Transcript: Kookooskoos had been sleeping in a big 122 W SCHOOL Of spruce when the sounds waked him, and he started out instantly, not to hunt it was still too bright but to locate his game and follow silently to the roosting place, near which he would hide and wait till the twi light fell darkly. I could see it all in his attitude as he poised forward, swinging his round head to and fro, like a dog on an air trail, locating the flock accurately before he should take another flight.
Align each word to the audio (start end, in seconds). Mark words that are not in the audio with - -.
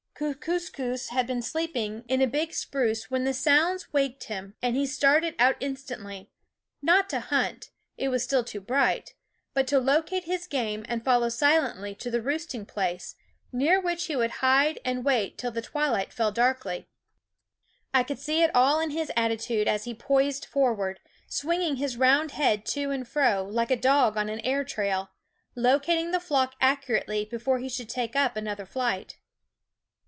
Kookooskoos 0.21 1.07
had 1.09 1.25
been 1.25 1.41
sleeping 1.41 2.05
in 2.07 2.21
a 2.21 2.27
big 2.27 2.49
122 2.49 2.53
W 2.53 2.53
SCHOOL 2.53 2.91
Of 2.91 2.97
spruce 2.99 3.09
when 3.11 3.23
the 3.23 3.33
sounds 3.33 3.91
waked 3.91 4.25
him, 4.25 4.53
and 4.61 4.75
he 4.75 4.85
started 4.85 5.33
out 5.39 5.55
instantly, 5.59 6.29
not 6.79 7.09
to 7.09 7.21
hunt 7.21 7.71
it 7.97 8.09
was 8.09 8.23
still 8.23 8.43
too 8.43 8.61
bright 8.61 9.15
but 9.55 9.65
to 9.65 9.79
locate 9.79 10.25
his 10.25 10.45
game 10.45 10.85
and 10.87 11.03
follow 11.03 11.27
silently 11.29 11.95
to 11.95 12.11
the 12.11 12.21
roosting 12.21 12.67
place, 12.67 13.15
near 13.51 13.81
which 13.81 14.05
he 14.05 14.15
would 14.15 14.29
hide 14.45 14.79
and 14.85 15.03
wait 15.03 15.39
till 15.39 15.49
the 15.49 15.59
twi 15.63 15.87
light 15.89 16.13
fell 16.13 16.31
darkly. 16.31 16.87
I 17.91 18.03
could 18.03 18.19
see 18.19 18.43
it 18.43 18.51
all 18.53 18.79
in 18.79 18.91
his 18.91 19.11
attitude 19.17 19.67
as 19.67 19.85
he 19.85 19.95
poised 19.95 20.45
forward, 20.45 20.99
swinging 21.27 21.77
his 21.77 21.97
round 21.97 22.33
head 22.33 22.63
to 22.67 22.91
and 22.91 23.07
fro, 23.07 23.43
like 23.43 23.71
a 23.71 23.75
dog 23.75 24.17
on 24.17 24.29
an 24.29 24.39
air 24.41 24.63
trail, 24.63 25.09
locating 25.55 26.11
the 26.11 26.19
flock 26.19 26.53
accurately 26.61 27.25
before 27.25 27.57
he 27.57 27.67
should 27.69 27.89
take 27.89 28.11
another 28.15 28.67
flight. 28.67 29.17